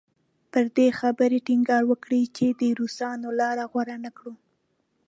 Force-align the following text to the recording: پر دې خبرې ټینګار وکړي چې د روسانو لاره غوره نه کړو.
پر 0.51 0.65
دې 0.77 0.87
خبرې 0.99 1.39
ټینګار 1.47 1.83
وکړي 1.87 2.21
چې 2.37 2.45
د 2.61 2.63
روسانو 2.79 3.29
لاره 3.39 3.63
غوره 3.71 3.97
نه 4.05 4.11
کړو. 4.17 4.33